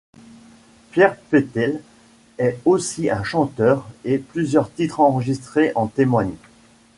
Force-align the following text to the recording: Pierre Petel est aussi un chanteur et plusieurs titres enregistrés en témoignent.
Pierre 0.89 1.15
Petel 1.29 1.79
est 2.39 2.57
aussi 2.65 3.11
un 3.11 3.23
chanteur 3.23 3.87
et 4.03 4.17
plusieurs 4.17 4.71
titres 4.73 4.99
enregistrés 4.99 5.71
en 5.75 5.85
témoignent. 5.85 6.37